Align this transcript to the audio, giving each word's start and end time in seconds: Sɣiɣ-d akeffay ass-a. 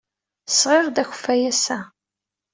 Sɣiɣ-d 0.51 0.97
akeffay 1.03 1.41
ass-a. 1.51 1.79